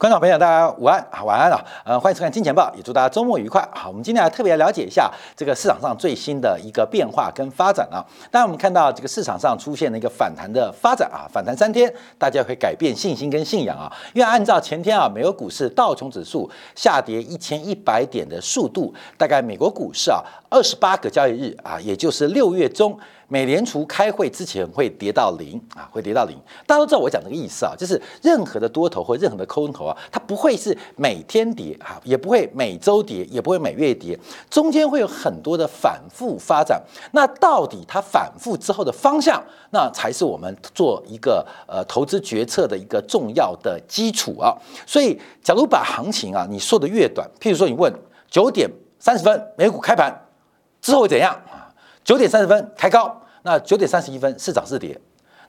[0.00, 3.60] 观众朋友，大家午安啊，晚安啊，呃，欢迎收看《金钱报》，也祝大家周末愉快。
[3.74, 8.00] 好，我们今天来特别了解一下这个市场上最新的一个变化跟发展啊。
[8.30, 13.92] 当然，我们看到这个市场上出现了一个反弹的发展啊，反弹三天，大家会改变信心跟信仰啊。
[14.14, 22.98] 因为按照前天啊，美国股市道琼指数下跌一千一百点的速度，大概美国股市啊二十八个交易日啊，也就是六月中。
[23.32, 26.36] 美联储开会之前会跌到零啊，会跌到零。
[26.66, 34.18] 大家都知道我讲这个意思啊，就是任何的多头或任何的空头啊，它不会是每天跌啊，也不会每周跌，也不会每月跌，
[34.50, 36.82] 中间会有很多的反复发展。
[37.12, 39.40] 那到底它反复之后的方向，
[39.70, 44.52] 那才是我们做一个呃投资决策的一个重要的基础啊。
[44.84, 47.94] 所以，假如把行情啊你说的越短，譬如说你问
[48.28, 50.12] 九点三十分美股开盘
[50.80, 51.68] 之后会怎样啊？
[52.04, 53.16] 九点三十分开高。
[53.42, 54.94] 那九点三十一分是涨是跌，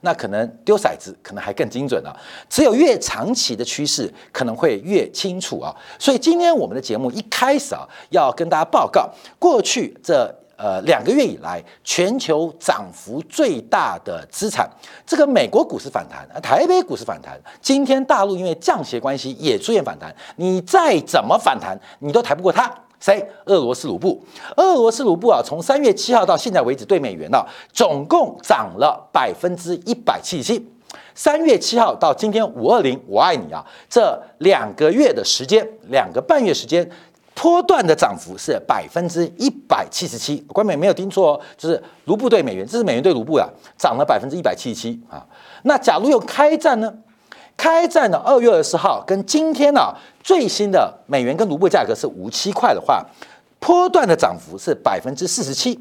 [0.00, 2.16] 那可能丢骰子可能还更精准啊。
[2.48, 5.76] 只有越长期的趋势可能会越清楚啊。
[5.98, 9.06] 所以今天我们的节目一开始啊，要跟大家报告
[9.38, 14.66] 过去这呃两个月以来全球涨幅最大的资产，
[15.06, 22.74] 这个美国股市反弹，台北股市反弹，今天大陆因为降息关系也出现反弹，你再怎么反弹，你都抬不过它。
[23.02, 23.22] 谁？
[23.46, 24.22] 俄罗斯卢布。
[24.56, 30.68] 俄罗斯卢布啊，从三月七号到现在为止，对美元啊，总共涨了百分之一百七十七。
[31.14, 33.62] 三月七号到今天五二零，我爱你啊！
[33.90, 36.88] 这两个月的时间，两个半月时间，
[37.34, 40.36] 波段的涨幅是百分之一百七十七。
[40.48, 45.26] 关美没有听错哦，就是卢布对美元，这是美元对卢布啊，涨了百分之一百七十七啊。
[45.64, 46.94] 那假如有开战呢？
[47.54, 53.04] 开战的二月二十号跟今天呢最新的美元跟卢布价格是五七块的话，
[53.58, 55.78] 波段的涨幅是百分之四十七。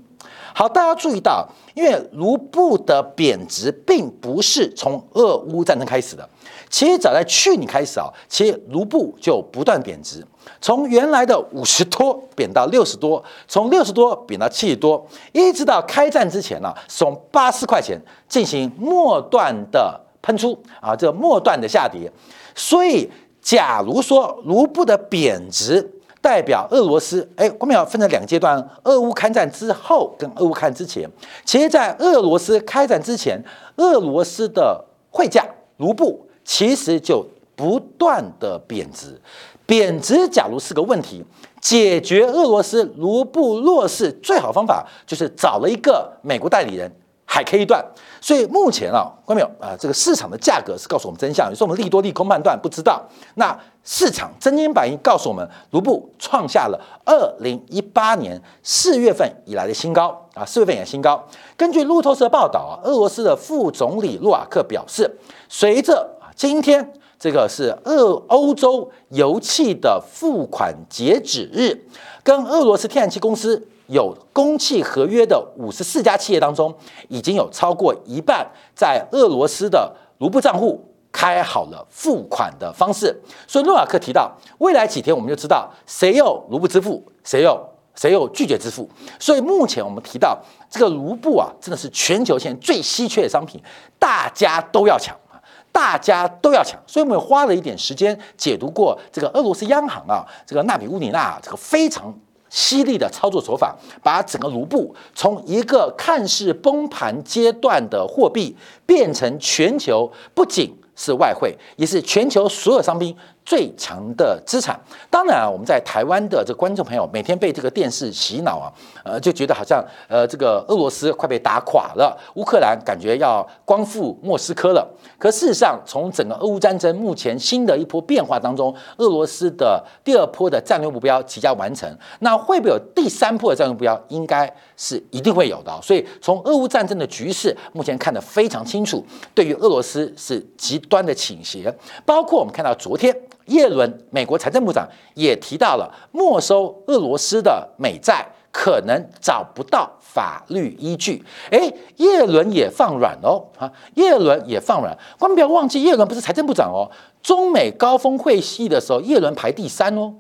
[0.54, 6.28] 好，大家注意到，因为卢布的贬值并不是从俄乌战争开始的，
[6.70, 10.26] 其实早在去年开始啊，其实卢布就不断贬值，
[10.60, 20.00] 从原来的五十多贬到六十多，从六十多贬到七十多，一直到开战之前呢，从八十块钱进行末段的。
[20.24, 22.08] 喷出啊，这个末段的下跌，
[22.54, 23.10] 所以
[23.42, 25.92] 假如说卢布的贬值
[26.22, 31.10] 代表俄罗斯，哎，我们要分成两个阶段：俄乌开战之后跟俄乌开战之前。
[31.44, 33.44] 其实，在俄罗斯开战之前，
[33.78, 35.44] 俄罗斯的汇价
[35.78, 37.26] 卢布其实就
[37.56, 39.20] 不断的贬值。
[39.66, 41.24] 贬值假如是个问题，
[41.60, 46.92] 解决俄罗斯卢布弱势最好方法就是找了一个美国代理人。
[47.34, 47.82] 海 K 段，
[48.20, 49.74] 所以目前啊，关没有啊？
[49.80, 53.02] 这个市场的价格是告诉我们真相，有时候我们利多利空判断不知道。
[53.36, 61.26] 那市场真金白银告诉我们，卢布创下了二零一八年四月份以来的新高啊，四月份也新高。
[61.56, 65.10] 根据路透社报道啊，俄罗斯的副总理洛瓦克表示，
[65.48, 71.86] 随着啊今天这个是俄欧洲油气的付款截止日，
[72.24, 73.70] 跟俄罗斯天然气公司。
[73.92, 76.74] 有供气合约的五十四家企业当中，
[77.10, 80.82] 已经有超过一半在俄罗斯的卢布账户
[81.12, 83.14] 开好了付款的方式。
[83.46, 87.60] 所以诺瓦克提到，未来几天我们就知道谁有卢布支付，谁有
[87.94, 88.90] 谁有拒绝支付。
[89.20, 93.62] 所以目前我们提到这个卢布啊，真的是全球现在最稀缺的商品，
[94.00, 95.36] 大家都要抢啊，
[95.74, 96.80] 大家都要抢。
[96.88, 102.18] 所以我们花了一点时间解读过这个俄罗斯央行啊，这个纳比乌里纳这个非常。
[102.52, 108.54] 犀利的操作手法，把整个卢布从一个看似崩盘阶段的货币，
[108.86, 113.16] 变成全球不仅是外汇，也是全球所有商品。
[113.44, 114.80] 最强的资产，
[115.10, 118.72] 当然啊，我们在台湾的这观众朋友每天被这个电视洗脑啊，
[119.04, 124.88] 呃，就觉得好像呃，这个俄罗斯快被打垮了，乌克兰感觉要光复莫斯科了。
[125.18, 131.90] 可事实上，从整个俄乌战争目前新的一波变化当中，俄罗斯的第二波的战略目标即将完成，
[132.20, 134.00] 那会不会有第三波的战略目标？
[134.10, 135.80] 应该是一定会有的。
[135.82, 139.04] 所以，从俄乌战争的局势目前看得非常清楚，
[139.34, 141.74] 对于俄罗斯是极端的倾斜，
[142.06, 143.16] 包括我们看到昨天。
[143.46, 151.24] 耶伦，美国财政部长也提到了没收俄罗斯的美债可能找不到法律依据。
[151.50, 154.96] 哎，耶伦也放软哦，啊，耶伦也放软。
[155.20, 156.90] 我们不要忘记，耶伦不是财政部长哦。
[157.24, 160.14] 中美高峰会议的时候，耶伦排第三哦，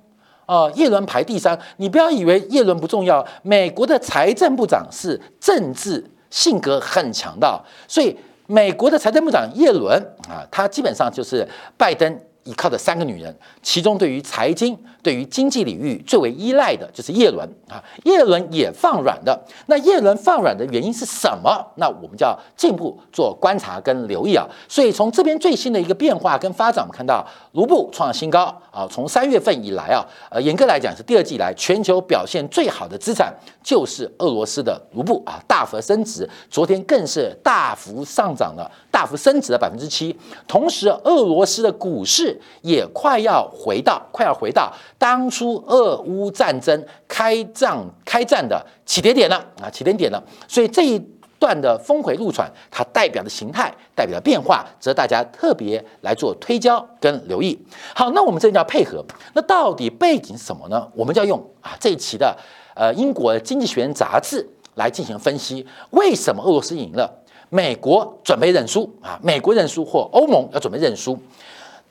[0.45, 1.57] 啊，耶伦排第三。
[1.77, 11.47] 你不要以为耶伦不重要，美国的财政部长是政治性格很强的，所以美国的财政部长耶伦啊，他基本上就是
[11.77, 12.19] 拜登。
[12.43, 17.83] 依靠的三个女人，其中对于财经、对于经济领域最为依赖的就是叶伦啊。
[18.03, 21.63] 叶伦也放软的，那叶伦放软的原因是什么？
[21.75, 24.47] 那我们就要进一步做观察跟留意啊。
[24.67, 28.87] 所以从这边最新的一个变化跟发展，我们看到卢布创新高啊。
[28.89, 40.17] 从三月份以来啊，呃，严格来讲是第二季以来全球表现最好的资产就是俄罗斯的卢布啊，大幅升值，昨天更是大幅上涨了，大幅升值了百分之七。
[40.47, 42.30] 同时，俄罗斯的股市。
[42.61, 50.21] 也快要回到，快要回到当初俄乌战争开战开战的起点点了啊，起点点了。
[50.47, 51.01] 所以这一
[51.39, 57.59] 段的峰回路转，它代表的形态，代表的变化，值得大家特别来做推敲跟留意。
[57.95, 59.03] 好，那我们这就要配合。
[59.33, 60.87] 那到底背景什么呢？
[60.93, 62.37] 我们就要用啊这一期的
[62.75, 67.11] 呃英国经济学人杂志来进行分析，为什么俄罗斯赢了，
[67.49, 71.17] 美国准备认输啊，美国认输或欧盟要准备认输。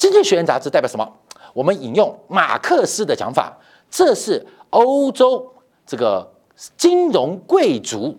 [0.00, 1.06] 经济学人杂志代表什么？
[1.52, 3.54] 我们引用马克思的讲法，
[3.90, 5.46] 这是欧洲
[5.86, 6.26] 这个
[6.78, 8.18] 金融贵族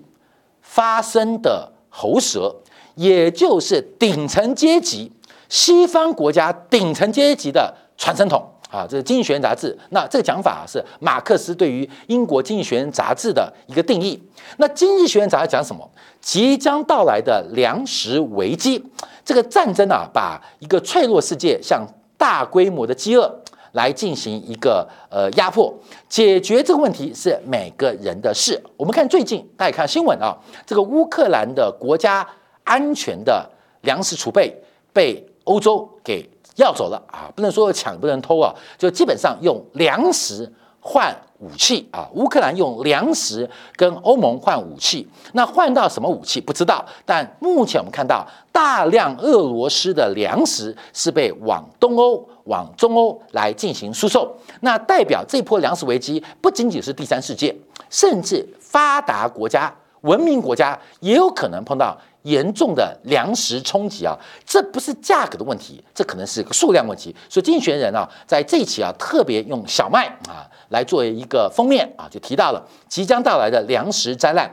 [0.62, 2.56] 发生的喉舌，
[2.94, 5.12] 也就是顶层阶级、
[5.50, 8.86] 西方国家顶层阶级的传声筒啊！
[8.88, 9.76] 这是经济学人杂志。
[9.90, 14.22] 那这个讲法是马克思对于英国经济学人杂志的一个定义。
[14.58, 15.90] 那经济学人杂志讲什么？
[16.20, 18.86] 即将到来的粮食危机。
[19.24, 21.86] 这个战争啊，把一个脆弱世界向
[22.18, 23.34] 大规模的饥饿
[23.74, 25.74] 来进行一个呃压迫，
[26.10, 28.62] 解决这个问题是每个人的事。
[28.76, 30.36] 我们看最近，大家看新闻啊，
[30.66, 32.28] 这个乌克兰的国家
[32.64, 33.50] 安全的
[33.82, 34.56] 粮食储备
[34.92, 41.16] 被欧洲给要走了啊，不能说抢，不能偷啊，就基本上用粮食换。
[41.42, 46.86] 武器啊，乌克兰用粮食跟欧盟换武器，那换到什么武器不知道。
[47.04, 57.56] 但目前我们看到大量俄罗斯的粮食是被往东欧、往中欧来进行输送，那代表这波粮食危机不仅仅是第三世界，
[57.90, 61.98] 甚至发达国家、文明国家也有可能碰到。
[62.24, 67.16] 严重的粮食冲击啊，这不是价格的问题，这可能是个数量问题。
[67.30, 74.50] 所以经济学人啊，在这一期啊，特别用小麦啊来作为一个封面啊，就提到了即将到来的粮食灾难。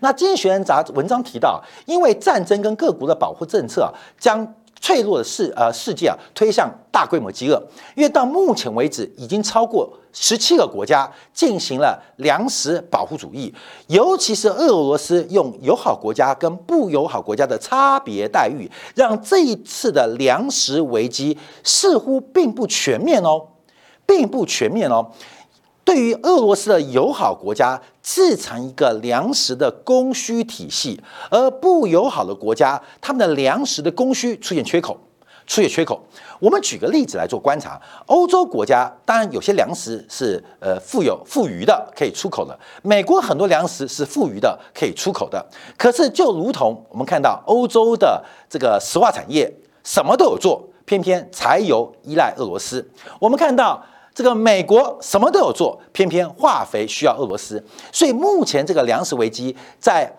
[0.00, 4.54] 那经济学人杂文章提到，因为战争跟各国的保护政策，将。
[4.84, 7.54] 脆弱的世呃世界啊，推向大规模饥饿，
[7.96, 13.50] 因为到目前为止，已经超过十七个国家进行了粮食保护主义，
[13.86, 23.40] 尤其是俄罗斯用友好国家跟不友好国家的差别待遇，让这一次的粮食危机似乎并不全面哦，
[24.04, 25.10] 并不全面哦。
[25.82, 34.94] 对于俄罗斯的友好国家制成一个粮食的供需体系，而不友好的国家，他们的粮食的供需出现缺口，
[35.46, 35.98] 出现缺口。
[36.38, 45.42] 我们举个例子来做观察：欧洲国家当然有些粮食是呃富有富余的，可以出口的；美国很多粮食是富余的，可以出口的。
[45.78, 49.50] 可是就如同我们看到欧洲的这个石化产业
[49.82, 52.86] 什么都有做，偏偏柴油依赖俄罗斯。
[53.18, 53.82] 我们看到。
[54.14, 60.10] 这个美国什么都有做，偏偏化肥需要俄罗斯，所以目前这个粮食危机在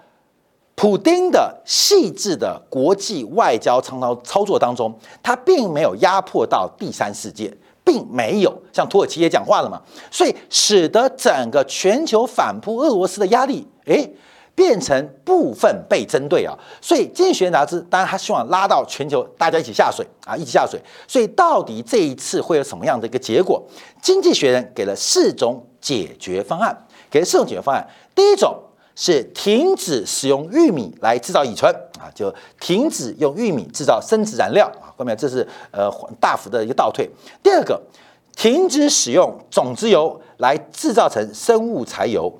[0.75, 14.13] 普丁的细致的国际外交操操操作当中，他并没有压迫到第三世界，并没有像土耳其也讲话了嘛，所以使得整个全球反扑俄罗斯的压力，诶。
[14.55, 20.81] 变成部分被针对啊，所以经济学人杂志当然他希望拉到全球大家一起下水啊，一起下水。
[21.07, 23.61] 所以到底这一次会有什么样的一个结果？
[24.01, 27.85] 经济学人给了四种解决方案，给了四种解决方案。
[28.15, 28.57] 第一种
[28.95, 31.69] 是停止使用玉米来制造乙醇
[31.99, 37.09] 啊，就停止用玉米制造生殖燃料啊，后面这是呃大幅的一个倒退。
[37.43, 37.81] 第二个，
[38.37, 42.31] 停止使用种子油来制造成生物柴油。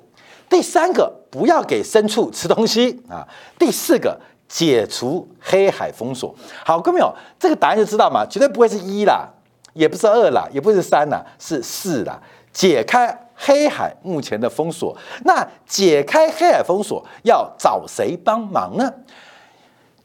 [0.48, 3.26] 第三个，不要给牲畜吃东西啊。
[3.58, 4.18] 第四个，
[4.48, 6.34] 解除黑海封锁。
[6.64, 9.28] 好，各位朋友，这个答案就知道嘛，绝对不会是一啦，
[9.74, 12.20] 也不是二啦，也不是三啦，是四啦。
[12.52, 18.90] 解开黑海目前的封锁，那解开黑海封锁要找谁帮忙呢？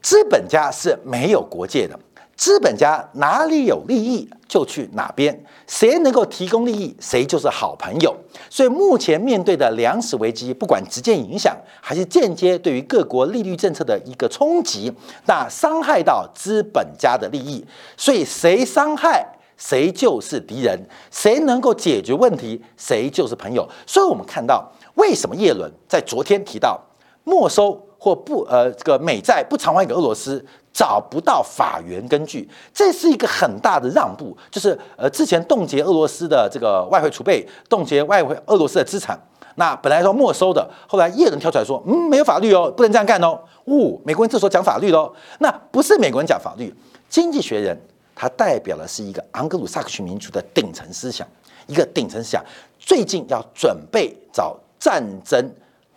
[0.02, 1.98] 资本家是没有国界的。
[2.42, 8.12] 资本家哪里有利益就去哪边，谁能够提供利益，谁就是好朋友。
[8.50, 14.92] 所以目前面对的粮食危机，不管直接影响还是间接对于各国利率政策的一个冲击，
[15.26, 17.64] 那伤害到资本家的利益。
[17.96, 19.24] 所以谁伤害
[19.56, 20.76] 谁就是敌人，
[21.12, 23.64] 谁能够解决问题，谁就是朋友。
[23.86, 26.80] 所以我们看到，为什么叶伦在昨天提到
[27.22, 39.18] 没收或不呃这个美债不偿还给俄罗斯，找不到法源根据，这是一个很大的让步，就是呃之前冻结俄罗斯的这个外汇储备，冻结外汇俄罗斯的资产，
[39.56, 46.74] 那本来说没收的，后来叶伦跳出来说，嗯，没有法律哦，不能这样干哦，哦，美国人这时候讲法律喽，那不是美国人讲法律，
[47.08, 47.78] 经济学人
[48.14, 51.26] 他代表的是一个昂格鲁萨克逊民族的顶层思想，
[51.66, 52.42] 一个顶层思想，
[52.78, 55.50] 最近要准备找战争。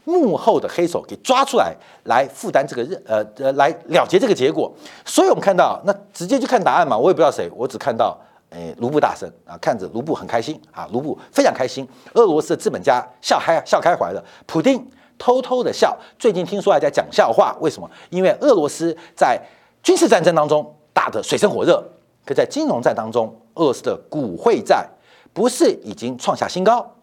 [0.05, 4.71] 幕后的黑手给抓出来，来负担这个任呃呃来了结这个结果。
[5.03, 6.97] 所以我们看到，那直接就看答案嘛。
[6.97, 8.17] 我也不知道谁，我只看到，
[8.51, 11.87] 诶，卢布大神啊，看着卢布很开心啊，卢布非常开心。
[12.13, 15.97] 俄罗斯的资本家笑开笑开怀了，普丁偷偷的笑。
[16.19, 17.89] 最近听说还在讲笑话，为什么？
[18.11, 19.41] 因为俄罗斯在
[19.81, 21.83] 军事战争当中打得水深火热，
[22.23, 24.87] 可在金融战当中，俄罗斯的股汇债
[25.33, 26.93] 不是已经创下新高，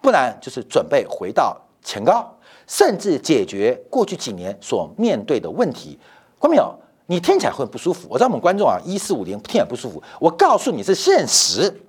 [0.00, 1.60] 不然就是准备回到。
[1.82, 5.98] 前高，甚至解决过去几年所面对的问题。
[6.38, 6.74] 关没有？
[7.06, 8.06] 你听起来会不舒服。
[8.08, 10.00] 我知道我们观众啊，一四五零听起来不舒服。
[10.20, 11.80] 我告诉你是现实，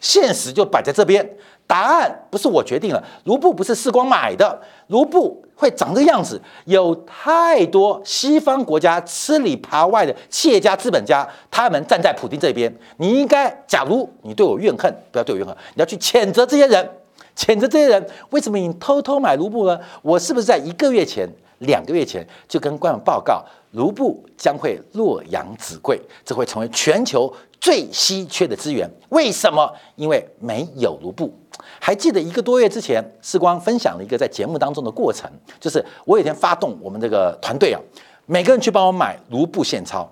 [0.00, 1.36] 现实就摆在这边。
[1.66, 6.40] 答案不是我决定了，卢布不是世光买的，卢布会长这个样子。
[6.64, 12.74] 有太多西方国家吃里扒外的企业家、资本家，他们站在普京这边。
[12.96, 16.90] 你应该，假如你对我怨恨，不要对我怨恨，你要去谴责这些人。
[17.36, 19.78] 谴责这些人，为什么你偷偷买卢布呢？
[20.02, 28.88] 我是不是在一个月前、两个月前就跟官员报告，卢布将会洛阳纸贵，这会成为全球最稀缺的资源？
[29.10, 29.72] 为什么？
[29.96, 31.32] 因为没有卢布。
[31.78, 37.80] 还记得一个多月之前，世光分享了一个在节目当中的过程，就是我有一天发动我们这个团队啊，
[38.26, 40.08] 每个人去帮我买卢布现钞，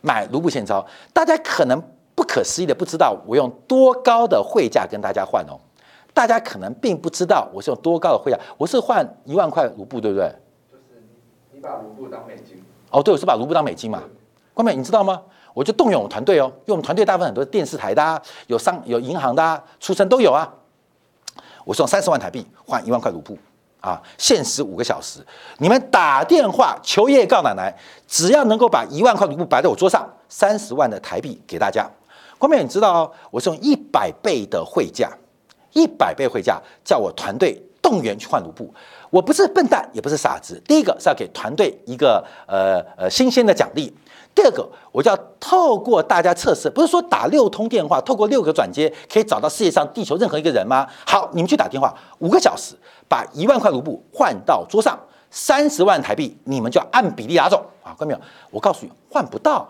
[0.00, 0.84] 买卢布现钞。
[1.12, 1.82] 大家可能
[2.14, 5.58] 不可思议的不知道，我用多高的汇价跟大家换哦。
[6.12, 10.26] 大家可能并不知道我是用多高的汇价，我是换一万块卢布，对不对？
[10.70, 11.02] 就是
[11.52, 12.62] 你把卢布当美金。
[12.90, 14.02] 哦，对，我是把卢布当美金嘛。
[14.52, 15.22] 关美，你知道吗？
[15.52, 20.52] 我就动用我们团队哦，因为我们团队大部分很多电视台的，有商有银行的，出身都有啊。
[21.64, 23.36] 我用三十万台币换一万块卢布
[23.80, 25.20] 啊，限时五个小时，
[25.58, 27.74] 你们打电话求爷爷告奶奶，
[28.06, 31.88] 只要能够把一万块卢布摆在我桌上，三十万的台币给大家。
[32.38, 35.10] 关美，你知道哦，我是用一百倍的汇价。
[35.72, 38.72] 一百倍汇价，叫我团队动员去换卢布。
[39.10, 40.60] 我不是笨蛋，也不是傻子。
[40.66, 43.92] 第一个是要给团队一个呃呃新鲜的奖励。
[44.32, 50.86] 第二个，我就要透过大家测试，不是说打六通电话，透过六个转接可以找到世界上地球任何一个人吗？
[51.04, 52.76] 好，你们去打电话，五个小时
[53.08, 54.96] 把一万块卢布换到桌上，
[55.32, 57.90] 三十万台币，你们就按比例拿走啊！
[57.98, 58.20] 看到没有？
[58.52, 59.68] 我告诉你，换不到。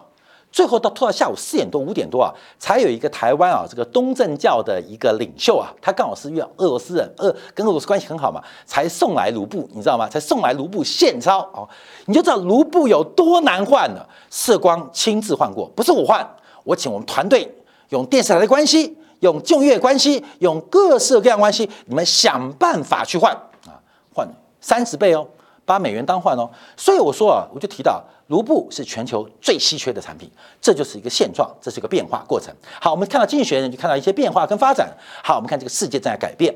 [0.52, 10.08] 最后到拖到下午四点多五点多啊，才有一个台湾啊这个东正教的一个领袖啊，他刚好是遇到俄罗斯人，俄跟俄罗斯关系很好嘛，才送来卢布，你知道吗？
[10.08, 11.68] 才送来卢布现钞哦，
[12.06, 14.08] 你就知道卢布有多难换了。
[14.28, 16.28] 色光亲自换过，不是我换，
[16.64, 17.52] 我请我们团队
[17.90, 23.32] 用电视台的关系，用就业关系，用各式各样关系，你们想办法去换
[23.66, 23.78] 啊，
[24.12, 24.28] 换
[24.60, 25.26] 三十倍哦。
[25.66, 32.54] 把美元当换哦，所以我说啊，我就提到卢布是全球最稀缺的产品，这就是一个现状，这是一个变化过程。
[32.80, 34.88] 好，我们看到经济学人就看到一些变化跟发展。
[35.24, 36.54] 好，我们看这个世界正在改变。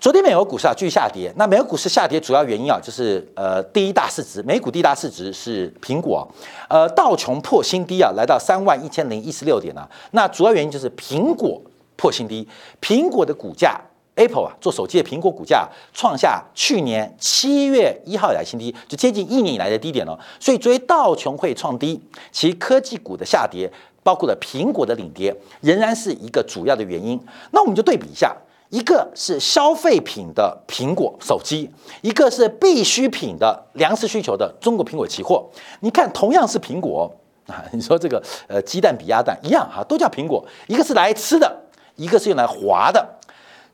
[0.00, 6.28] 昨天美国股市啊继续下跌，那美国股市下跌主要原因啊就是呃第一大市值，美股第一大市值是苹果，
[6.68, 11.60] 呃道琼破新低啊，来到三万一千零一十六点啊，那主要原因就是苹果
[11.96, 12.46] 破新低，
[12.80, 13.80] 苹果的股价。
[14.16, 20.18] Apple 啊，做手机的苹果股价创下去年七月一号以来新低，就接近一年以来的低点了。
[20.38, 23.68] 所以，作为道琼会创低，其科技股的下跌，
[24.04, 27.20] 包括了苹果的领跌，仍然是一个主要的原因。
[27.50, 28.36] 那我们就对比一下，
[28.70, 31.68] 一个是消费品的苹果手机，
[32.02, 35.44] 一个是必需品的粮食需求的中国苹果期货。
[35.80, 37.12] 你看，同样是苹果
[37.48, 41.64] 啊，你说这个呃鸡蛋比鸭蛋一样哈，都叫苹果，一个是来吃的，
[41.96, 43.04] 一个是用来滑的。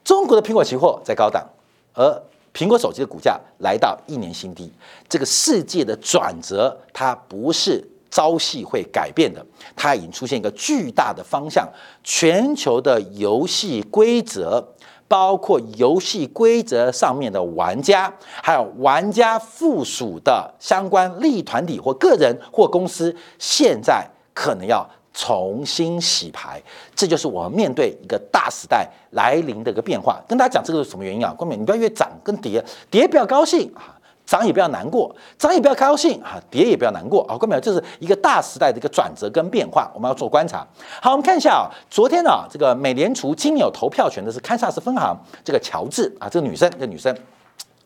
[0.04, 1.46] 中国的苹果期货在高档，
[1.94, 4.72] 而苹果手机的股价来到一年新低。
[5.08, 9.44] 这个世界的转折，它不是朝夕会改变的，
[9.76, 11.68] 它已经出现一个巨大的方向。
[12.02, 14.66] 全球的游戏规则，
[15.06, 24.84] 包括游戏规则上面的玩家，还有玩家附属的相关利益团体或个人或公司，现在可能要。
[25.20, 26.58] 重新洗牌，
[26.94, 30.18] 这就是我们面对一个大时代来临的一个变化。
[30.26, 31.30] 跟大家讲这个是什么原因啊？
[31.36, 33.92] 关冕，你不要越涨跟跌，跌不要高兴啊，
[34.24, 37.36] 涨也不要难过，涨也不要高兴啊，跌也不要难过啊。
[37.36, 40.66] 关冕，这是一个大时代的一个转折跟变化，我们要做观察。
[41.02, 47.14] 好，我们看一下啊，昨天啊，这个美联储今有投票权的是堪萨斯分行这个乔治啊，这个女生，这个女生。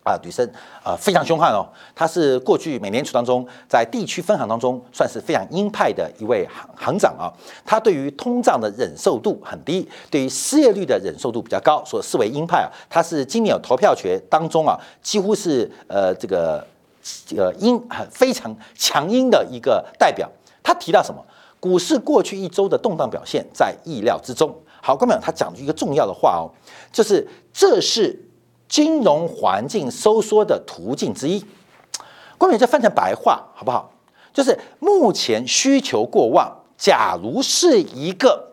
[0.05, 0.47] 啊，女生
[0.83, 1.67] 啊，非常凶悍哦。
[1.95, 7.33] 他是过去美联储当中在地区分行当中算是非常鹰派的一位行行长啊。
[7.65, 12.69] 他对于通胀的忍受度很低，对于失业率的忍受度比较高，所视为鹰派啊。
[12.91, 16.63] 他是今年有投票权当中啊，几乎是呃这个
[17.27, 20.31] 这个鹰很非常强鹰的一个代表。
[20.63, 21.25] 他提到什么？
[21.59, 24.55] 股市过去一周的动荡表现在意料之中。
[24.83, 26.53] 好，各位朋友，他讲出一个重要的话哦，
[26.93, 28.21] 就是这是。
[28.75, 31.45] 金融环境收缩的途径之一，
[32.37, 33.89] 关键这翻成白话好不好？
[34.33, 38.45] 就是目前需求过旺，假如是一个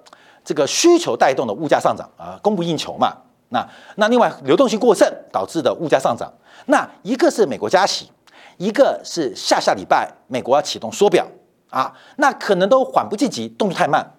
[0.46, 3.18] 这个需求带动的物价上涨啊，供不应求嘛。
[3.50, 6.32] 那那另外流动性过剩导致的物价上涨，
[6.68, 8.12] 那一个是美国加息，
[8.58, 11.25] 一个是下下礼拜美国要启动缩表
[11.72, 14.13] 啊，那可能都缓不济急，动作太慢。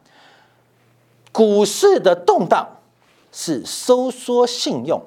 [1.31, 2.67] 股市的动荡
[3.31, 5.01] 是收缩信用。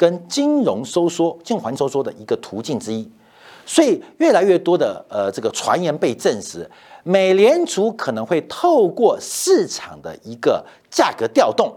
[0.00, 3.06] 跟金融收缩、金融环收缩的一个途径之一，
[3.66, 6.66] 所以越来越多的呃这个传言被证实，
[7.02, 11.70] 美联储可能会透过市场的一个价格调动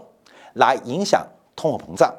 [0.54, 1.22] 来影响
[1.54, 2.10] 通货膨胀，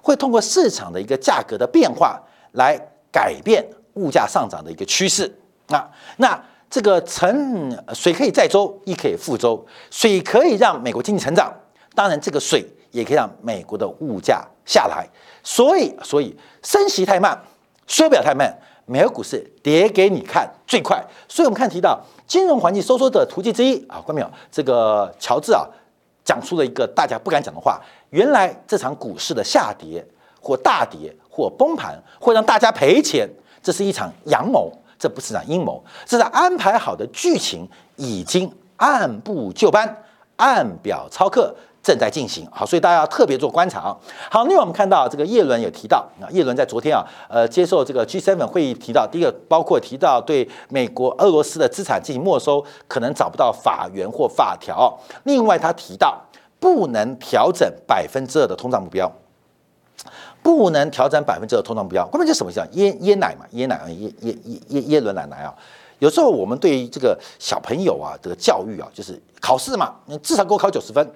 [0.00, 2.22] 会通过市场的一个价格的变化
[2.52, 2.78] 来
[3.10, 5.28] 改变物价上涨的一个趋势。
[5.66, 11.52] 那那这个成水可以载舟，亦可以覆舟，水可以让美国经济成长，
[11.92, 14.46] 当然这个水也可以让美国的物价。
[14.64, 15.06] 下来，
[15.42, 17.38] 所以所以升息太慢，
[17.86, 18.56] 缩表太慢，
[18.86, 21.04] 美国股市跌给你看最快。
[21.28, 24.30] 所以我们看提到金融环境收缩的途径之一啊，关没有？
[24.50, 25.66] 这个乔治啊
[26.24, 30.04] 讲出了一个大家不敢讲的话：原来这场股市的下跌
[30.40, 33.28] 或大跌或崩盘会让大家赔钱，
[33.62, 40.02] 这是一场阳谋，这不是场阴谋，这是安排好的剧情，已经按部就班，
[40.36, 41.54] 按表操课。
[41.84, 43.94] 正在进行好，所以大家要特别做观察啊。
[44.30, 54.98] 好，另外我们看到这个叶伦有提到啊，叶伦在昨天啊，呃，接受这个 G7 会议提到，第一个包括提到对美国、俄罗斯的资产进行没收，可能找不到法源或法条。
[55.24, 56.18] 另外他提到
[56.58, 59.12] 不能调整百分之二的通胀目标，
[60.42, 62.06] 不能调整百分之二通胀目标。
[62.06, 62.62] 关键是什么叫？
[62.72, 65.54] 椰椰奶嘛，椰奶啊，椰椰椰椰耶伦奶奶啊。
[65.98, 71.06] 有时候我们对于这个小朋友啊，这个教育啊，就是考试嘛，你至少给我考九十分。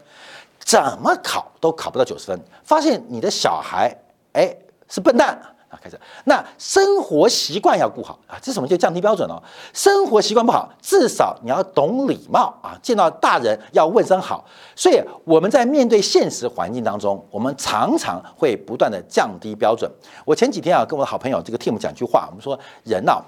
[0.68, 3.90] 怎么考都考不到九十分，发现你的小孩
[4.34, 4.54] 哎
[4.86, 5.28] 是笨蛋
[5.70, 5.80] 啊！
[5.82, 9.42] 开始，那生活习惯要顾好啊，这什么就降低标准了？
[9.72, 14.44] 生活习惯不好，至少你要懂礼貌啊，见到大人要问声好。
[14.76, 19.90] 所以我们在面对现实环境当中，我们常常会不断的降低标准。
[20.26, 23.24] 我前几天啊跟我的好朋友这个 Tim 讲句话，我们说人啊，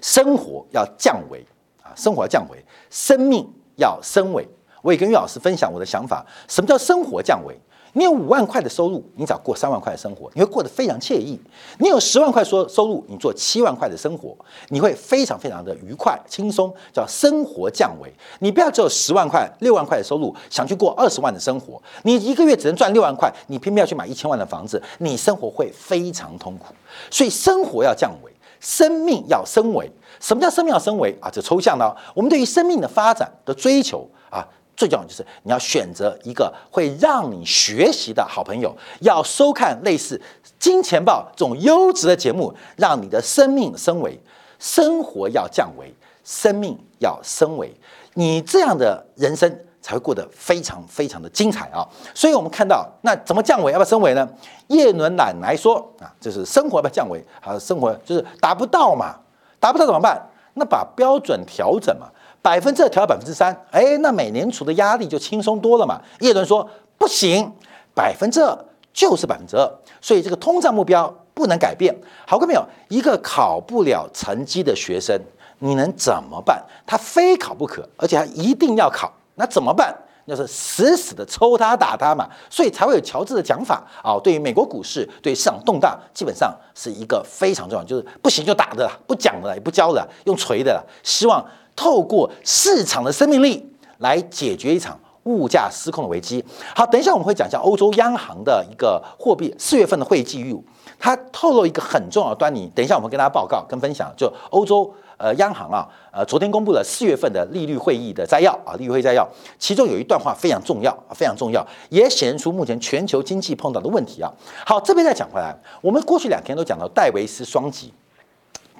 [0.00, 1.44] 生活要降维
[1.82, 4.48] 啊，生活要降维，生命要升维。
[4.82, 7.56] 我也跟岳老师分享我的想法，什么叫生活降维？
[7.94, 11.38] 你有五万块的收入，你只要过三万块的生活，你会过得非常惬意；
[11.78, 14.34] 你有十万块收收入，你做七万块的生活，
[14.70, 18.10] 你会非常非常的愉快轻松，叫生活降维。
[18.38, 26.74] 你不要只有十万块、六万块的收入，想去过二十万的生活，你一个月只能赚六万块，你偏偏要去买一千万的房子，你生活会非常痛苦。
[27.10, 29.86] 所以生活要降维，生命要升维。
[30.18, 31.28] 什么叫生命要升维啊？
[31.30, 31.94] 这抽象的。
[32.14, 34.48] 我们对于生命的发展的追求啊。
[34.76, 40.16] 最重要就是你要选择一个会让你学习的好朋友，要收看类似
[40.58, 44.18] 《金钱豹》这种优质的节目，让你的生命升维，
[44.58, 45.92] 生活要降维，
[46.24, 47.72] 生命要升维，
[48.14, 51.86] 你这样的人生才会过得非常非常的精彩啊！
[52.14, 54.28] 所以我们看到，那怎么降维，要不要升维呢？
[54.68, 57.22] 叶伦奶奶说啊，就是生活要不要降维？
[57.40, 59.16] 好，生活就是达不到嘛，
[59.60, 60.20] 达不到怎么办？
[60.54, 62.06] 那把标准调整嘛。
[62.42, 66.00] 百分之二调到百分之三，哎，那美联储的压力就轻松多了嘛。
[66.18, 67.50] 叶伦说不行，
[67.94, 68.58] 百分之二
[68.92, 71.94] 就是百分之二，所以这个通胀目标不能改变。
[72.26, 72.64] 好过没有？
[72.88, 75.16] 一个考不了成绩的学生，
[75.60, 76.60] 你能怎么办？
[76.84, 79.96] 他非考不可，而且还一定要考，那怎么办？
[80.26, 82.28] 就是死死的抽他打他嘛。
[82.50, 84.18] 所以才会有乔治的讲法啊。
[84.22, 91.44] 对于美国股市，对市场动荡，基本上是一个非常重要，就是不行就打的，不讲的，也不教的，用锤的，希望。
[91.74, 96.44] 透过市场的生命力来解决一场物价失控的危机。
[96.74, 100.64] 好，等一下我们会讲一下欧洲央行的一个货币四月份的会议记录，
[100.98, 102.70] 它透露一个很重要的端倪。
[102.74, 109.24] 等一下我们跟大家报告跟分享，就欧洲呃央行啊，呃昨天公布了四月份的利率会议的摘要啊，利率会议摘要，
[109.60, 114.28] 其中有一段话非常重要啊非常重要，也显示出目前全球经济碰到的问题啊。
[114.66, 117.94] 好，这边再讲回来，我们过去两天都讲到戴维斯双极，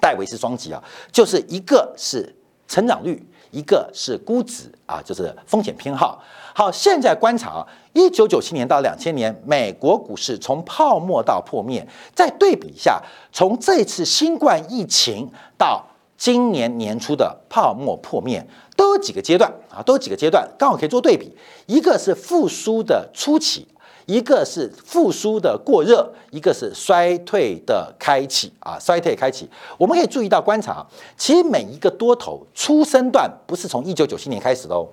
[0.01, 2.35] 戴维斯双极啊，就是一个是。
[2.73, 6.19] 成长率一个是估值啊，就是风险偏好。
[6.55, 12.99] 好，现在观察啊，一九九七年到两千年，美国股市从泡沫到破灭，再对比一下，
[13.31, 15.85] 从这次新冠疫情到
[16.17, 18.43] 今年年初的泡沫破灭，
[18.75, 21.31] 都有几个阶段啊，都有几个阶段，刚好可以做对比。
[21.67, 23.67] 一个是复苏的初期。
[24.05, 29.49] 一个是复苏的过热，一个是衰退的开启啊，衰退开启。
[29.77, 30.85] 我们可以注意到观察，
[31.15, 34.87] 其实每一个多头出生段不是从一九九七年开始的哦，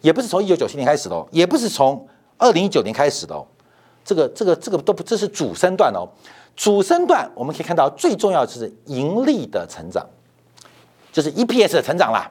[0.00, 2.04] 也不是从一九九七年开始的哦，也不是从
[2.36, 3.46] 二零一九年开始的哦。
[4.04, 6.08] 这个这个这个都不，这是主升段哦。
[6.56, 10.04] 主升段我们可以看到最重要就是盈利的成长，
[11.12, 12.28] 就是 EPS 的成长啦。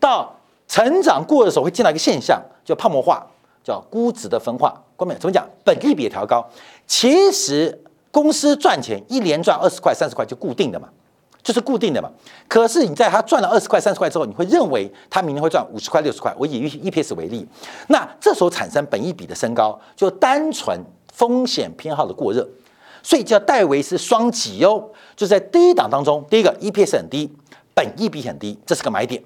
[0.00, 0.34] 到
[0.66, 3.26] 成长过的时候会见到一个现象，叫泡沫化。
[3.64, 5.44] 叫估值的分化，关面怎么讲？
[5.64, 6.48] 本益比调高，
[6.86, 7.76] 其实
[8.10, 10.88] 公司赚钱一年赚二十块、三十块就固定的嘛，
[11.42, 12.08] 就是固定的嘛。
[12.46, 16.32] 可是你在它赚了二十块、三十块之后，你会认为它明年会赚五十块、六十块。
[16.38, 17.46] 我以 EPS 为例，
[17.88, 20.78] 那这时候产生本益比的升高，就单纯
[21.12, 22.46] 风险偏好的过热，
[23.02, 27.30] 所以叫戴维斯双击哦，就在第一档当中，第一个 EPS 很低，
[27.74, 29.22] 本益比很低，这是个买点，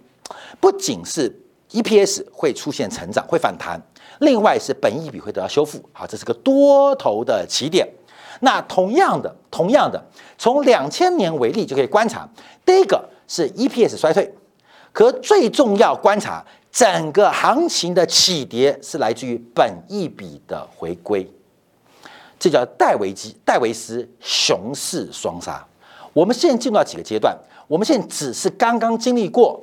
[0.61, 1.31] 不仅是
[1.73, 3.81] EPS 会出现成长，会反弹。
[4.20, 7.87] 另外是本益比会得到修复，好，这是个多头的起点。
[8.40, 10.02] 那同样的，同样的，
[10.37, 12.29] 从两千年为例就可以观察，
[12.64, 14.33] 第一个是 EPS 衰退，
[14.92, 21.31] 可最重要观察整个行情的起跌是来自于本益比的回归，
[22.38, 25.66] 这叫戴维基戴维斯熊市双杀。
[26.12, 27.35] 我们现在进入到几个阶段？
[27.66, 29.62] 我们现在只是刚刚经历过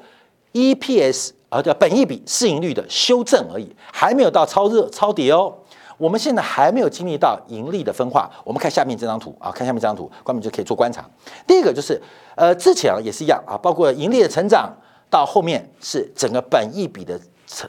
[0.53, 1.31] EPS。
[1.53, 5.53] 而叫本益比市盈率的修正而已，还没有到超热超跌哦。
[5.97, 8.29] 我们现在还没有经历到盈利的分化。
[8.43, 11.05] 我们看下面这张图啊，看下面这张图，观众就可以做观察。
[11.45, 12.01] 第一个就是，
[12.35, 14.73] 呃，之前也是一样啊，包括盈利的成长，
[15.09, 17.17] 到后面是整个本益比的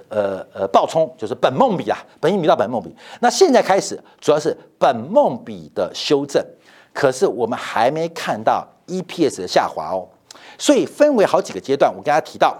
[0.08, 2.92] 呃呃暴冲，就是本梦比啊，本益比到本梦比。
[3.20, 6.42] 那现在开始主要是本梦比的修正，
[6.94, 10.08] 可是我们还没看到 EPS 的下滑哦。
[10.58, 12.56] 所以分为好几个阶段，我跟大家提到。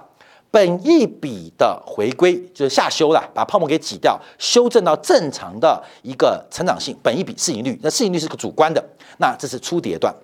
[0.55, 6.97] 本一比的回归就是下修了，把泡沫给挤掉，修正到正常的一个成长性。
[7.03, 8.81] 本一比市盈率，那市盈率是个主观的，
[9.19, 10.15] 那这是初跌段，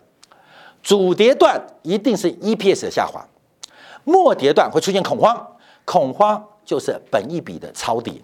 [0.84, 3.26] 主跌段一定是 EPS 的下滑，
[4.04, 5.44] 末跌段会出现恐慌，
[5.84, 8.14] 恐慌就是本一比的超跌，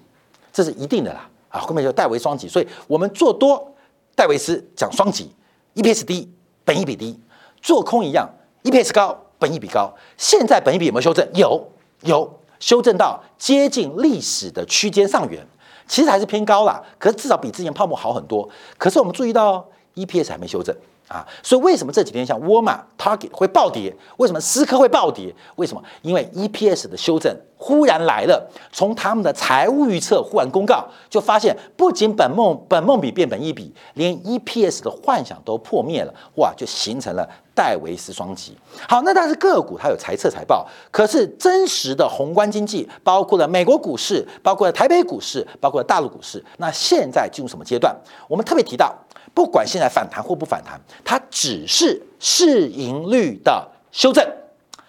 [0.53, 1.29] 这是一定的啦。
[1.49, 3.75] 啊，后面就戴维双击，所以我们做多
[4.14, 5.29] 戴维斯讲双击
[5.75, 6.33] ，EPS 低，
[6.64, 7.19] 本一比低；
[7.61, 9.92] 做空一样，EPS 高，本一比高。
[10.16, 11.29] 现在本一比有没有修正？
[11.35, 11.73] 有。
[12.02, 15.46] 有修正到接近历史的区间上缘，
[15.87, 18.48] 其实还是偏高啦，可是至少比之前泡沫好很多。
[18.78, 20.74] 可是我们注意到 EPS 还没修正
[21.09, 23.95] 啊，所以为什么这几天像沃尔玛、Target 会暴跌？
[24.16, 25.35] 为什么思科会暴跌？
[25.57, 25.83] 为什么？
[26.03, 37.29] 因为 EPS 的修正忽然来了，从他们的财务预测忽然公告，就发现不仅本梦本梦比变本一比，连 EPS 的幻想都破灭了，哇，就形成了。
[37.57, 38.55] 戴维斯双击，
[38.87, 47.97] 好，那但是个股它有财测财报，可是真实的宏观经济，包括了美国股市，包括了台北股市，包括了大陆股市，那现在进入什么阶段？
[48.29, 48.95] 我们特别提到，
[49.37, 54.27] 不管现在反弹或不反弹，它只是市盈率的修正，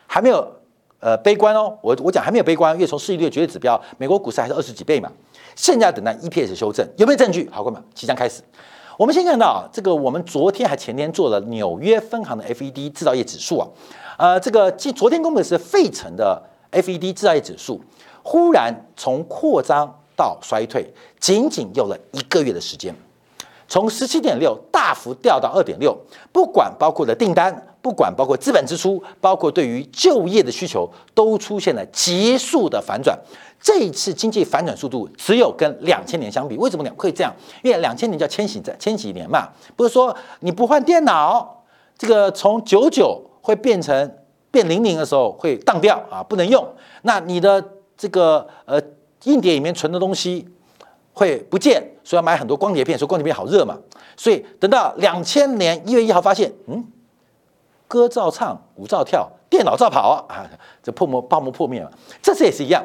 [0.06, 0.50] 还没有
[1.02, 1.78] 呃悲观哦。
[1.82, 5.12] 我我讲还没有悲观，因为从市盈率的绝对指标，美国股市还是二十几倍嘛，
[5.54, 7.50] 现在等待 EPS 修正，有没有证据？
[7.52, 8.42] 好，哥们，即将开始。
[8.98, 13.68] 我们先看到啊，这个我们昨天还前天做了纽约分行的 FED 制造业指数啊，
[14.18, 17.82] 呃，这个今昨天公布的是费城的 FED 制造业指数，
[18.24, 22.96] 忽然从扩张到衰退，仅仅用了一个月的时间，
[23.68, 25.98] 从十七点六大幅掉到二点六，
[26.32, 33.18] 不管包括的订单，不管包括资本支出，包括对于就业的需求，都出现了急速的反转。
[33.60, 37.34] 这一次经济反转速度只有跟两千年相比，为什么两会这样？
[37.64, 41.64] 因为两千年叫千禧在千禧年嘛，不是说你不换电脑，
[41.98, 44.18] 这个从九九会变成
[44.52, 46.66] 变零零的时候会当掉啊，不能用。
[47.02, 47.64] 那你的
[47.98, 48.80] 这个呃
[49.24, 50.48] 硬碟里面存的东西
[51.14, 53.78] 会不见，所以要买很多光碟片，说光碟片好热嘛。
[54.16, 56.88] 所以等到两千年一月一号发现，嗯，
[57.86, 60.48] 歌照唱，舞照跳，电脑照跑啊，
[60.82, 61.92] 这泡沫泡沫破灭了。
[62.22, 62.82] 这次也是一样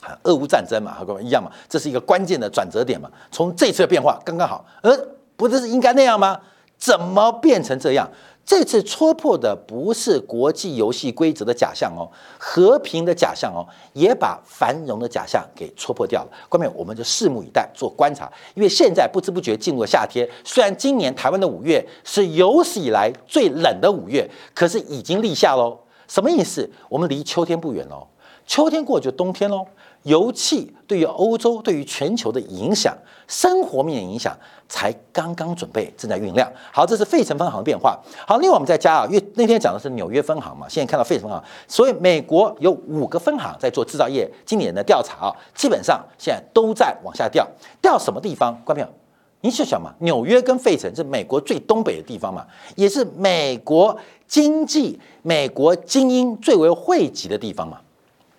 [0.00, 0.18] 啊。
[0.24, 3.08] 俄乌战争嘛，和各位一样嘛，这是一个关键的转折点嘛。
[3.30, 4.90] 从这次的变化刚刚好，呃，
[5.36, 6.40] 不是应该那样吗？
[6.76, 8.10] 怎么变成这样？
[8.44, 16.30] 这次戳破的不是国际游戏规则的假象哦，和平的假象哦，也把繁荣的假象给戳破掉了。
[16.48, 18.30] 后面我们就拭目以待，做观察。
[18.54, 25.78] 因为现在不知不觉进入了夏天，虽然今年台湾的五月是有史以来最冷的五月，可是已经立夏喽。
[26.08, 26.68] 什么意思？
[26.88, 28.06] 我们离秋天不远喽。
[28.44, 29.64] 秋天过就冬天喽。
[30.02, 32.96] 油气对于欧洲、对于全球的影响，
[33.28, 34.36] 生活面影响
[34.68, 36.50] 才刚刚准备，正在酝酿。
[36.72, 37.98] 好，这是费城分行的变化。
[38.26, 47.48] 好，另外我们再加啊，因为那天讲的是纽约分行嘛，现在看到费城分行，所以美国有五个分行在做制造业今年的调查啊，基本上现在都在往下掉。
[47.80, 48.52] 掉什么地方？
[48.64, 48.88] 观众朋友，
[49.42, 57.78] 你去想嘛，纽约跟费城是美国最东北的地方嘛，也是美国经济、美国精英最为汇集的地方嘛。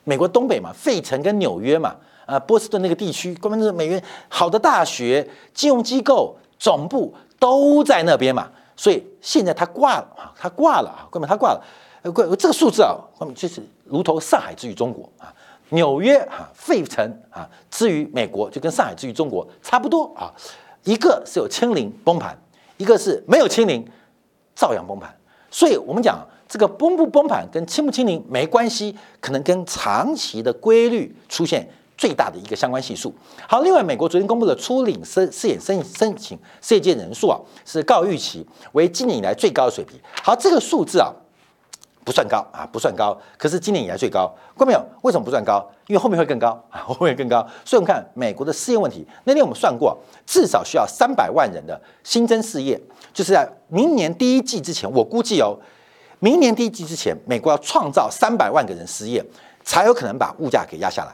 [0.03, 11.63] 美国东北嘛，费城跟纽约嘛，啊，波士顿那个地区，关键是美元好的大学、金融机构总部都在那边嘛，所以现在他挂了啊，他挂了啊，关键他挂了，
[12.01, 15.33] 呃，关这个数字啊，关键就是如同上海之于中国啊，
[15.69, 20.33] 纽约啊，费城啊，之于美国就跟上海之于中国差不多啊，
[20.83, 22.37] 一个是有清零崩盘，
[22.77, 23.85] 一个是没有清零
[24.53, 25.15] 照样崩盘，
[25.49, 26.27] 所以我们讲。
[26.53, 33.11] 这个崩不崩盘跟清不清零没关系，可能跟长期的规律出现最大的一个相关系数。
[33.47, 36.37] 好，另外美国昨天公布的初领申试验申申请
[36.69, 39.99] 业界人数啊，是高预期，为今年以来最高的水平。
[40.21, 41.11] 好，这个数字啊
[42.05, 44.31] 不算高啊，不算高，可是今年以来最高。
[44.55, 44.85] 过没有？
[45.01, 45.67] 为什么不算高？
[45.87, 47.41] 因为后面会更高啊，后面会更高。
[47.65, 52.79] 所以我们看美国的失业问题，那天我们算过，至少需要三百万人的新增失业，
[53.11, 55.57] 就是在明年第一季之前，我估计哦。
[56.23, 59.21] 明年第一季之前，美国要创造三百万个人失业，
[59.61, 61.13] 才有可能把物价给压下来。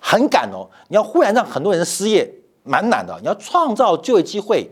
[0.00, 2.26] 很赶哦，你要忽然让很多人失业，
[2.62, 3.14] 蛮难的。
[3.20, 4.66] 你要创造就业机会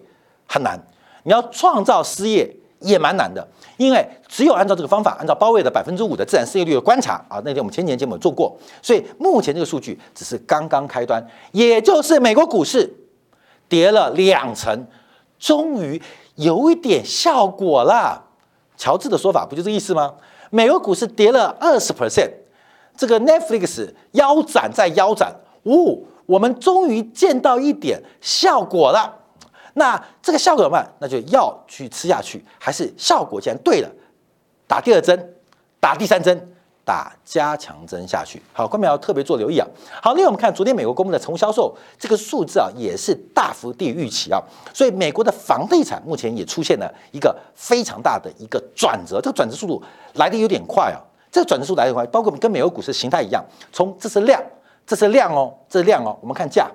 [0.48, 0.80] 很难，
[1.24, 3.46] 你要创造失业也蛮难的。
[3.76, 12.90] 因为只有按照这个方法，按照鲍威的百分之五的自然失业率的观察啊，那天我们前年节目做过，所以目前这个数据只是刚刚开端，也就是美国股市
[13.68, 14.86] 跌了两成，
[15.38, 16.00] 终于
[16.36, 18.28] 有一点效果了。
[18.80, 20.14] 乔治的说法不就这意思吗？
[20.48, 22.30] 美国股市跌了二十 percent，
[22.96, 29.18] 这个 Netflix 腰斩再腰斩，呜，我们终于见到一点效果了。
[29.74, 30.90] 那这个效果怎么办？
[30.98, 33.90] 那就要去吃下去，还是效果既然对了，
[34.66, 35.34] 打第二针，
[35.78, 36.50] 打第三针。
[36.90, 39.64] 打加强针下去，好，观众要特别做留意啊。
[40.02, 44.42] 好，另外我们看昨天美国公布的成屋销售这个数字啊，也是大幅低于预期啊，
[44.74, 49.80] 所以美国的房地产目前也出现了一个非常大的一个转折，这个转折速度
[50.14, 50.98] 来的有点快啊。
[51.30, 54.42] 这个转折速度来的快，包括跟美国股市形态一样，从这是量，
[54.84, 56.18] 这是量哦，这是量哦。
[56.20, 56.68] 我们看价，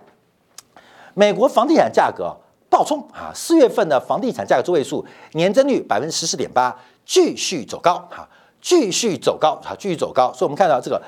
[1.13, 2.33] 美国房地产价格
[2.69, 6.73] 暴冲啊，四月份的房地产价格周位数年增率百分之十四点八，
[7.05, 8.25] 继续走高哈。
[8.65, 10.99] 继续走高啊，继续走高，所以我们看到这个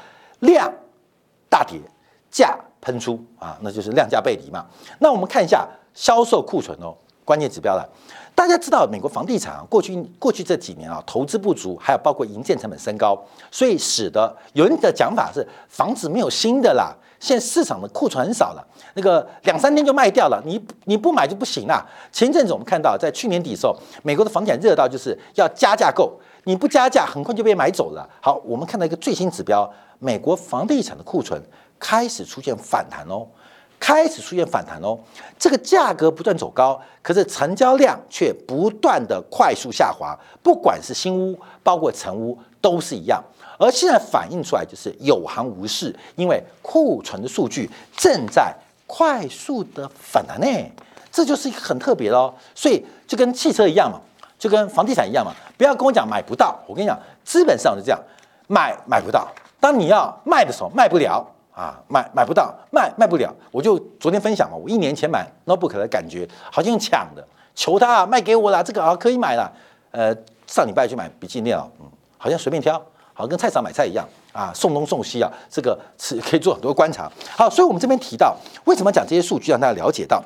[0.42, 0.72] 量
[1.50, 1.80] 大跌，
[2.30, 4.64] 价喷出啊，那就是量价背离嘛。
[5.00, 7.84] 那我们看一下销售库存哦，关键指标了。
[8.36, 21.84] 大家知道美国房地产啊，过去过去这几年啊，投资不足，还有包括营建成本升高，所以使得有人的讲法是房子没有新的啦，现在市场的库存很少了，那个两三天就卖掉了，你你不买就不行啦。
[22.12, 26.16] 前阵子我们看到在去年底的时候，美国的房产热到就是要加价购。
[26.48, 28.10] 你不加价，很快就被买走了。
[28.22, 31.42] 好，我们看到一个最新指标，美国房地产的库存
[31.78, 33.28] 开始出现反弹哦，
[33.78, 34.98] 开始出现反弹哦。
[35.38, 40.18] 这个价格不断走高，可是成交量却不断的快速下滑。
[40.42, 43.22] 不管是新屋，包括成屋，都是一样。
[43.60, 48.56] 而现在反映出来就是有行无市，因为库存的数据正在
[48.86, 50.48] 快速的反弹呢。
[51.12, 52.34] 这就是一个很特别哦。
[52.56, 54.00] 所以就跟汽车一样嘛。
[54.40, 56.58] 就跟房地产一样嘛，不要跟我讲买不到。
[56.68, 58.00] 我跟你讲，基本上是这样，
[58.48, 59.28] 买买不到。
[59.60, 63.34] 当你要卖的时候，卖不了啊，买买不到，卖卖不了。
[63.52, 69.52] 我就昨天分享嘛，我一年前买 notebook 的感觉，好像抢的，求他啊，卖给我了，这个啊可以买了。
[69.90, 70.16] 呃，
[70.46, 71.86] 上礼拜去买笔记电脑，嗯，
[72.18, 72.78] 好像随便挑，
[73.14, 77.12] 好像跟菜场买菜一样啊，送东送西啊，这个是可以做很多观察。
[77.36, 80.24] 好，所以我们这边提到，为什么讲这些数据，让大家了解到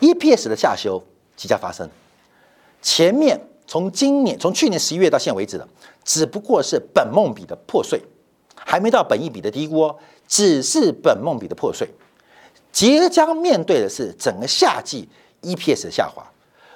[0.00, 1.00] EPS 的下修
[1.36, 1.88] 即将发生。
[2.86, 5.66] 前面从今年从去年十一月到现在为止的，
[6.04, 8.00] 只不过是本梦比的破碎，
[8.54, 9.96] 还没到本意比的低估哦，
[10.28, 11.88] 只是本梦比的破碎，
[12.70, 15.08] 即将面对的是整个夏季
[15.42, 16.24] EPS 的下滑。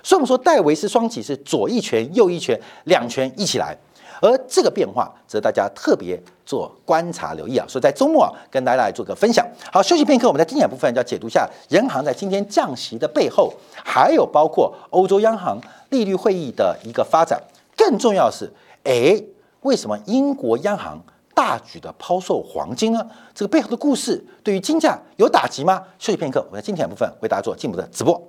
[0.03, 3.79] 所以我们说戴维斯双击是左一拳右一拳两拳一起来。
[4.21, 9.47] 而这个变化值得大家特别做观察留意啊，所以在周末啊跟大家来做个分享。
[9.73, 13.53] 好，休息片刻，我们在精简部分要解读一下人行在今天降息的背后，
[13.85, 17.41] 还有包括欧洲央行利率会议的一个发展。
[17.77, 18.53] 更重要的是，
[18.85, 19.23] 哎，
[19.63, 21.03] 为什么英国央行
[21.35, 23.07] 大举的抛售黄金呢？
[23.35, 25.83] 这个背后的故事对于金价有打击吗？
[25.99, 28.21] 休息片刻，我在精简部分为大家做进一步的直播。